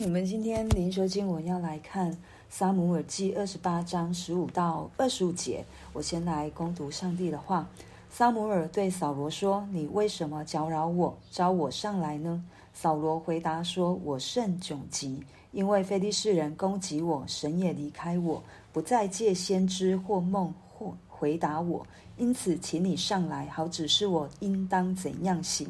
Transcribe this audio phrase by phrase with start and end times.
[0.00, 2.16] 你们今天灵修经文要来看
[2.48, 5.64] 撒母耳记二十八章十五到二十五节。
[5.92, 7.68] 我先来攻读上帝的话。
[8.08, 18.40] 撒母耳对扫罗说：“你为什么搅扰我，招我上来呢？”扫罗回答说：“我甚窘急，因为非利士人攻击我，神也离开我，
[18.72, 21.84] 不再借先知或梦或回答我。
[22.16, 25.68] 因此，请你上来，好指示我应当怎样行。”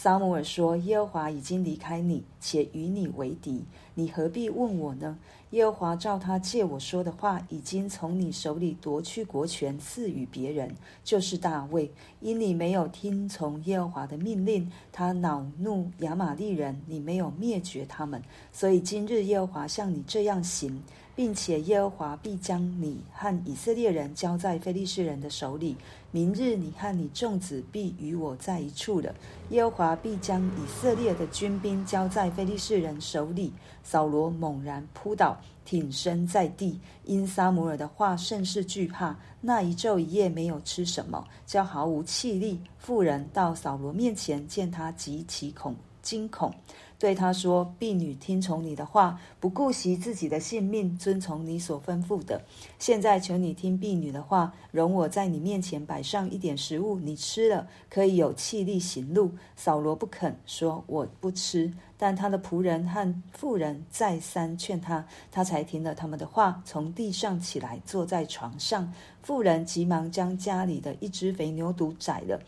[0.00, 3.64] 撒母耳说：“耶和华已经离开你，且与你为敌，
[3.96, 5.18] 你何必问我呢？
[5.50, 11.90] 耶和华照他借我说的话，已经从你手里夺去国权，赐予别人，就是大卫。
[12.20, 20.80] 因你没有听从耶和华的命令，他恼怒亚玛力人，你没有灭绝他们，所以今日耶和华像你这样行。”
[21.18, 25.76] 并且耶和华必将你和以色列人交在非利士人的手里。
[26.10, 29.14] 明日你和你众子必与我在一处了。
[29.50, 33.52] 耶和华必将以色列的军兵交在非利士人手里。
[33.82, 39.16] 扫罗猛然扑倒，挺身在地，因撒母耳的话甚是惧怕。
[39.40, 42.60] 那一昼一夜没有吃什么，叫毫无气力。
[42.78, 46.52] 妇人到扫罗面前，见他极其恐惊恐。
[46.98, 52.42] 对他说：“婢女听从你的话，不顾惜自己的性命，遵从你所吩咐的。
[52.80, 68.92] 现在求你听婢女的话，容我在你面前摆上一点食物，你吃了可以有气力行路。”扫罗不肯说：“我不吃。”但他的仆人和妇人再三劝他，他才听了他们的话，从地上起来，坐在床上。
[69.22, 72.40] 妇人急忙将家里的一只肥牛犊宰了，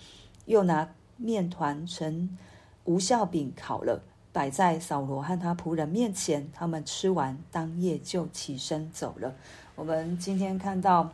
[0.47, 2.37] 又拿面团成
[2.85, 4.03] 无酵饼烤了。
[4.33, 9.35] 摆在扫罗和他仆人面前，他们吃完，当夜就起身走了。
[9.75, 11.11] 我们今天看到，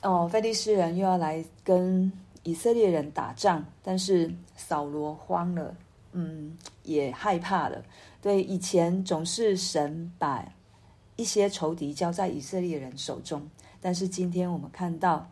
[0.00, 5.76] 哦，非利士人又要来跟以色列人打仗，但是扫罗慌了，
[6.12, 7.84] 嗯，也害怕了。
[8.20, 10.44] 对，以前总是神把
[11.14, 13.48] 一些仇敌交在以色列人手中，
[13.80, 15.28] 但是今天我们看到，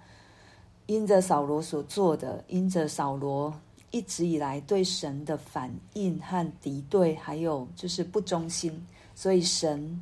[0.87, 3.53] 因着扫罗所做的，因着扫罗。
[3.93, 8.87] 一直以来对神的反应和敌对，还有就是不忠心，
[9.17, 10.01] 所以神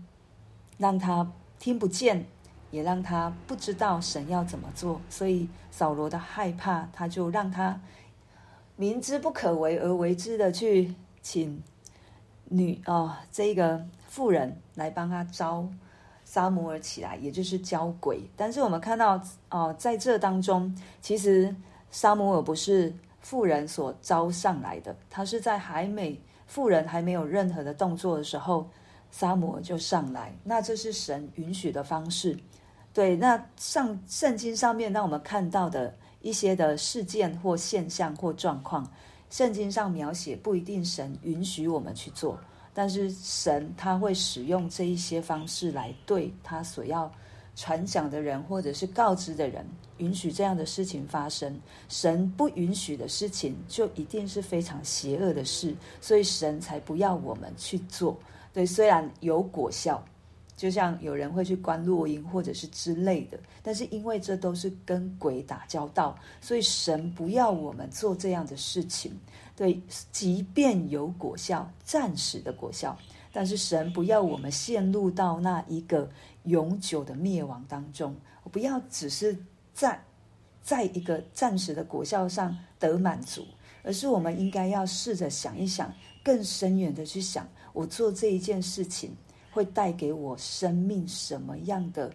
[0.76, 2.26] 让他听不见，
[2.70, 5.00] 也让他不知道神要怎么做。
[5.08, 7.80] 所以扫罗的害怕，他就让他
[8.76, 11.62] 明知不可为而为之的去请
[12.44, 15.66] 女哦这个妇人来帮他招
[16.26, 18.20] 撒摩尔起来，也就是交鬼。
[18.36, 21.56] 但是我们看到哦，在这当中，其实
[21.90, 22.94] 撒摩尔不是。
[23.28, 28.66] 妇人所招上来的，他是在还没妇人还没有任何的动作的时候，
[29.10, 30.34] 撒母耳就上来。
[30.42, 32.38] 那这是神允许的方式。
[32.94, 38.90] 对，那上圣经上面让我们看到的一些的事件或现象或状况，
[39.28, 42.38] 圣经上描写不一定神允许我们去做，
[42.72, 47.12] 但是神他会使用这一些方式来对他所要。
[47.58, 51.60] 传讲的人，或者是告知的人，允许这样的事情发生。
[51.88, 58.16] 神不允许的事情，就一定是非常邪恶的事，所以神才不要我们去做。
[58.52, 60.00] 对，虽然有果效，
[60.56, 69.12] 就像有人会去观落阴，或者是之类的，但是因为这都是跟鬼打交道，所以神不要我们做这样的事情。
[69.56, 69.82] 对，
[70.12, 72.96] 即便有果效，暂时的果效，
[73.32, 76.08] 但是神不要我们陷入到那一个。
[76.44, 79.36] 永久的灭亡当中，我不要只是
[79.74, 80.02] 在
[80.62, 83.44] 在一个暂时的果效上得满足，
[83.82, 85.92] 而是我们应该要试着想一想，
[86.24, 89.14] 更深远的去想，我做这一件事情
[89.50, 92.10] 会带给我生命什么样的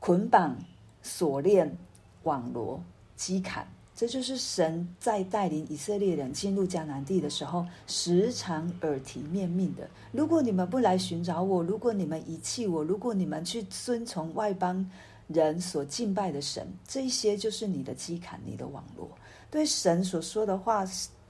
[0.00, 0.56] 捆绑、
[1.02, 1.76] 锁链、
[2.22, 2.82] 网罗、
[3.18, 3.66] 羁砍。
[4.02, 9.88] 这就是神在带领以色列人进入迦南地的时候，时常耳提面命的。
[10.10, 14.84] 如果你们不来寻找我，如果你们遗弃我，如果你们去遵从外邦
[15.28, 19.08] 人所敬拜的神，这些就是你的羁绊，你的网罗。
[19.52, 20.84] 对神所说的话，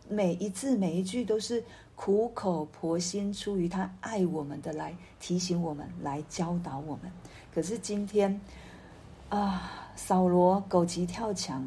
[0.09, 1.63] 每一字每一句都是
[1.95, 7.13] 苦口婆心，出于他爱我们的来提醒我们，来教导我们。
[7.55, 8.41] 可是今天
[9.29, 11.63] 啊，扫罗狗急跳墙。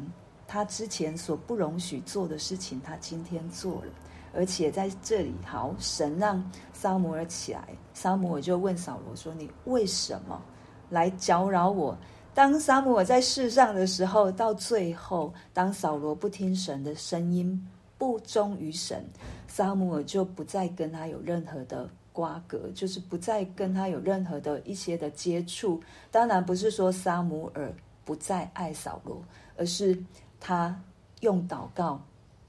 [0.48, 3.92] 他之前所不容许做的事情，他今天做了，
[4.32, 10.40] 而且在这里，好，神让撒母耳起来，撒母耳就问扫罗说：“你为什么
[10.88, 11.98] 来搅扰我？”
[12.32, 17.66] 当撒母耳在世上的时候，到最后，当扫罗不听神的声音，
[17.98, 19.04] 不忠于神，
[19.48, 25.80] 撒母耳就不再跟他有任何的瓜葛，就是不再跟他有任何的一些的接触。
[26.10, 29.20] 当然不是说撒母耳不再爱扫罗，
[29.56, 29.98] 而是。
[30.40, 30.80] 他
[31.20, 32.00] 用祷告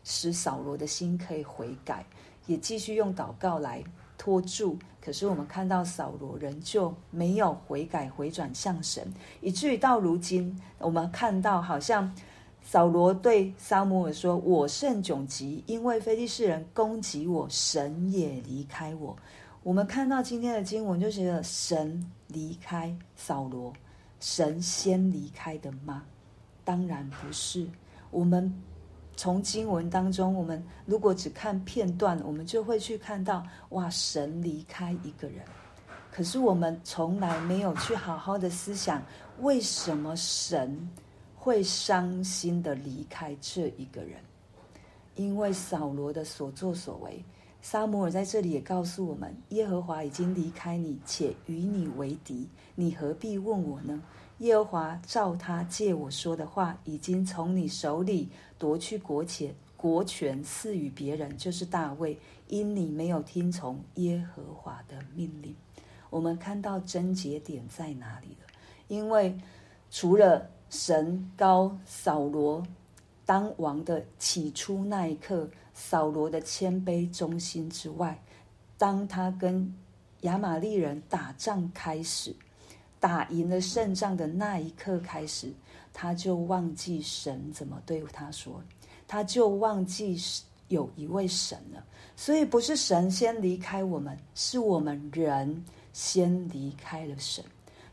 [0.03, 2.05] 使扫罗的心可以悔改，
[2.45, 3.83] 也继续用祷告来
[4.17, 4.77] 拖住。
[5.01, 12.13] 可是我们看到扫罗仍旧没有悔改回转向神，以至于到如今，我们看到好像
[12.61, 19.15] 扫罗对撒母耳说：“我甚窘急，因为非利士人攻击我，神也离开我。”
[19.63, 23.71] 我们看到今天的经文，就觉得神离开扫罗，
[24.19, 26.03] 神先离开的吗？
[26.67, 27.65] 当然不是。
[28.11, 28.53] 我们。
[29.19, 35.43] 从经文当中，我们如果只看片段，我们就会去看到，哇，神离开一个人。
[36.11, 39.01] 可是我们从来没有去好好的思想，
[39.39, 40.87] 为什么神
[41.35, 44.19] 会伤心的离开这一个人？
[45.15, 47.25] 因为扫罗的所作所为，
[47.59, 53.99] 撒母耳在这里也告诉我们：耶和华已经离开你，且与你为敌，你何必问我呢？
[54.39, 58.29] 耶和华照他借我说的话，已经从你手里
[58.59, 62.17] 夺去国权，国权赐予别人，就是大卫，
[62.47, 65.55] 因你没有听从耶和华的命令。
[66.11, 68.47] 我们看到症结点在哪里了？
[68.87, 69.35] 因为
[69.89, 72.63] 除了神高扫罗
[73.25, 78.23] 当王的起初那一刻，扫罗的谦卑忠心之外，
[78.77, 79.75] 当他跟
[80.21, 82.35] 亚玛力人打仗开始。
[82.99, 85.51] 打赢了胜仗的那一刻开始，
[85.93, 88.61] 他就忘记神怎么对他说，
[89.07, 90.19] 他就忘记
[90.67, 91.83] 有一位神了。
[92.15, 95.63] 所以不是神先离开我们，是我们人
[95.93, 97.43] 先离开了神。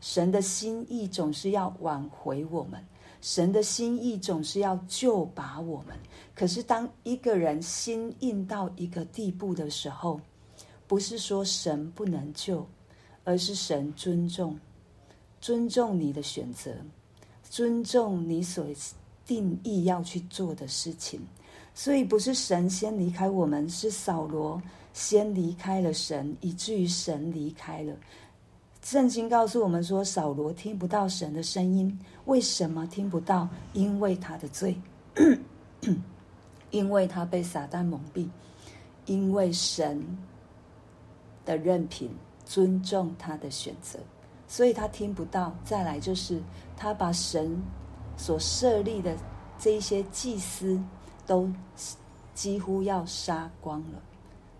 [0.01, 2.83] 神的心意总是要挽回我们，
[3.21, 5.95] 神的心意总是要救拔我们。
[6.35, 10.19] 可是当一个人心硬到一个地步的时候，
[10.87, 12.67] 不是说神不能救，
[13.23, 14.59] 而是神尊重。
[15.45, 16.71] 尊重你的选择，
[17.43, 18.65] 尊重你所
[19.27, 21.21] 定义要去做的事情，
[21.75, 24.59] 所以不是神先离开我们，是扫罗
[24.91, 27.93] 先离开了神，以至于神离开了。
[28.81, 31.95] 圣经告诉我们说，扫罗听不到神的声音，
[32.25, 33.47] 为什么听不到？
[33.73, 34.75] 因为他的罪，
[36.71, 38.27] 因为他被撒旦蒙蔽，
[39.05, 40.03] 因为神
[41.45, 42.09] 的任凭，
[42.45, 43.99] 尊重他的选择。
[44.55, 45.53] 所以他听不到。
[45.65, 46.41] 再来就是，
[46.77, 47.61] 他把神
[48.15, 49.13] 所设立的
[49.59, 50.81] 这一些祭司
[51.27, 51.51] 都
[52.33, 54.01] 几乎要杀光了。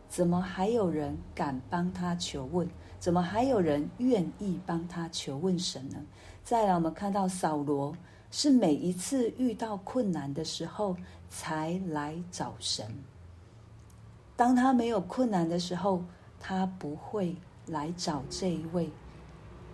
[0.09, 2.67] 怎么还有人敢帮他求问？
[2.99, 5.95] 怎么还有人愿意帮他求问神呢？
[6.43, 7.95] 再来，我们看到扫罗
[8.29, 10.97] 是每一次遇到困难的时候
[11.29, 12.85] 才来找神。
[14.35, 16.03] 当他没有困难的时候，
[16.37, 17.37] 他不会
[17.67, 18.91] 来找这一位。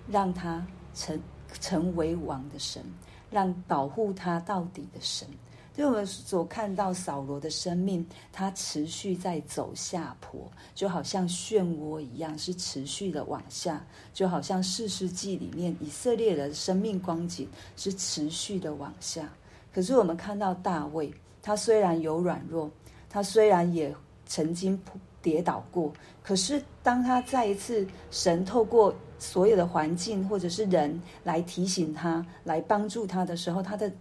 [0.09, 1.19] 让他成
[1.59, 2.83] 成为王的神，
[3.29, 5.27] 让保护他到底的神。
[5.73, 13.81] 对我们所看到扫罗的生命，他持续在走下坡，就好像漩涡一样，是持续的往下，
[14.13, 17.47] 就好像四世纪里面以色列人的生命光景
[17.77, 19.29] 是持续的往下。
[19.73, 22.69] 可是我们看到大卫，他虽然有软弱，
[23.09, 23.95] 他虽然也
[24.25, 24.77] 曾经
[25.21, 33.91] 跌倒过，可是当他再一次神透过所有的环境或者是人来提醒他、来帮助他的时候，他的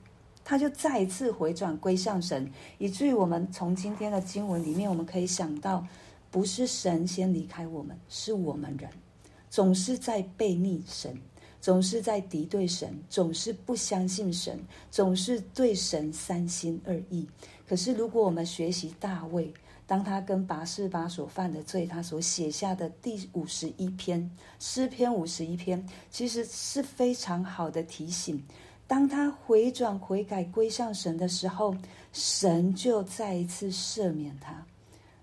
[0.43, 5.87] 他就再一次回转归向神，以至于我们从今天的经文里面，我们可以想到，
[6.31, 8.91] 不是神先离开我们，是我们人。
[9.51, 11.17] 总是在背逆神，
[11.61, 14.59] 总是在敌对神，总是不相信神，
[14.91, 17.29] 总是对神三心二意。
[17.69, 19.53] 可是如果我们学习大卫，
[19.91, 24.31] 当他跟拔示巴所犯的罪，他所写下的第五十一篇
[24.61, 28.41] 诗篇五十一篇，其实是非常好的提醒。
[28.87, 31.75] 当他回转悔改归向神的时候，
[32.13, 34.65] 神就再一次赦免他。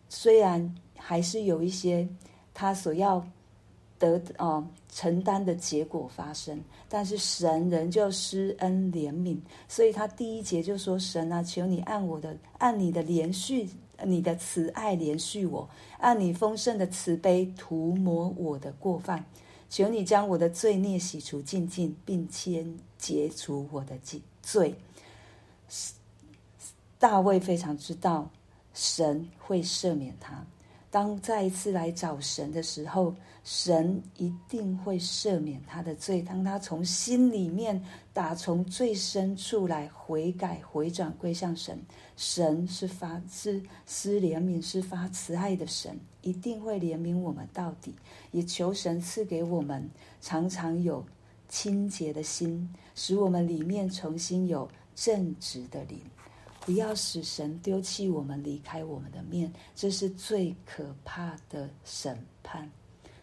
[0.09, 2.05] 虽然还是有一些
[2.53, 3.25] 他所要
[3.97, 9.37] 得哦承担的结果发生，但是神仍旧施恩怜悯。
[9.69, 13.69] 所以他第一节就说：“神啊，求你按我的按你的连续。”
[14.05, 19.25] 你的慈爱连续我，按你丰盛的慈悲涂抹我的过犯，
[19.69, 23.97] 求你将我的罪孽洗除净净，并先解除我的
[24.41, 24.75] 罪。
[26.99, 28.29] 大卫非常知道
[28.73, 30.45] 神会赦免他。
[30.89, 33.13] 当再一次来找神的时候，
[33.43, 36.21] 神一定会赦免他的罪。
[36.21, 37.81] 当他从心里面
[38.13, 41.77] 打从最深处来悔改、回转归向神，
[42.15, 47.93] 神是发是施怜悯、是发慈爱的神，一定会怜悯我们到底。
[48.31, 49.89] 也求神赐给我们
[50.21, 51.05] 常常有
[51.49, 55.99] 清洁的心，使我们里面重新有正直的灵。
[56.67, 62.69] 不要使神丢弃我们，离开我们的面，这是最可怕的审判。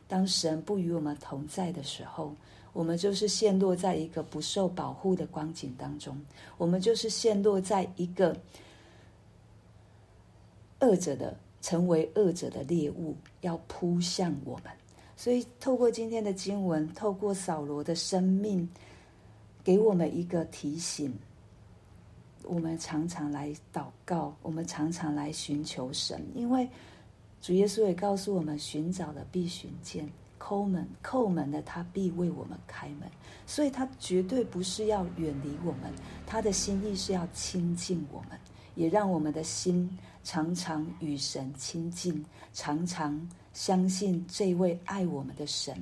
[0.09, 2.35] 当神不与我们同在的时候，
[2.73, 6.19] 我们就是陷落在一个不受保护的光景当中，
[6.57, 8.35] 我们就是陷落在一个
[10.81, 14.73] 恶者的，成为恶者的猎物，要扑向我们。
[15.19, 18.67] 所以，透过今天的经文，透过扫罗的生命，
[19.63, 21.15] 给我们一个提醒：
[22.47, 26.69] 我们常常来祷告，我们常常来寻求神，因为
[27.41, 30.09] 主耶稣也告诉我们：寻找的必寻见，
[30.39, 33.11] 叩门叩门的他必为我们开门。
[33.47, 35.93] 所以，他绝对不是要远离我们，
[36.27, 38.39] 他的心意是要亲近我们，
[38.75, 43.29] 也让我们的心常常与神亲近，常常。
[43.53, 45.81] 相信这位爱我们的神，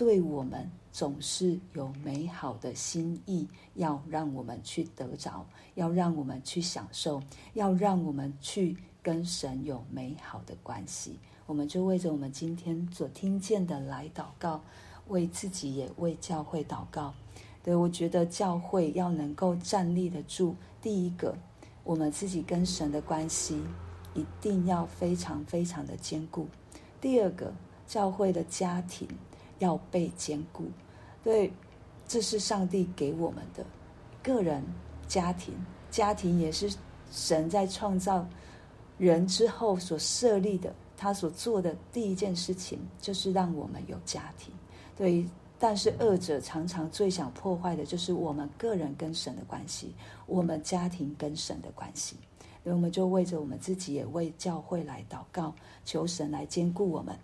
[0.00, 11.18] 对我们总是有美好的心意，要让我们去得着，要让我们去享受，要让我们去跟神有美好的关系。
[11.44, 14.62] 我们就为着我们今天所听见的来祷告，
[15.08, 17.12] 为自己也为教会祷告。
[17.62, 21.36] 对，我觉得教会要能够站立得住，第一个，
[21.84, 23.60] 我们自己跟神的关系
[24.14, 26.48] 一定要非常非常的坚固。
[27.02, 27.52] 第二个，
[27.86, 29.06] 教会的家庭
[29.60, 30.64] 要被兼顾，
[31.22, 31.50] 对，
[32.06, 33.64] 这是上帝给我们的
[34.22, 34.62] 个人
[35.06, 35.54] 家庭，
[35.90, 36.70] 家庭也是
[37.10, 38.26] 神在创造
[38.98, 44.52] 人之后所设立的，他所做的第一件事情就是让我们有家庭，
[44.96, 45.24] 对。
[45.62, 52.16] 但是二者常常最想破坏的就是我们个人跟神的关系，我们家庭跟神的关系。
[52.64, 57.14] 所以我们就为着我们自己，也为教会来祷告，求神来兼顾我们。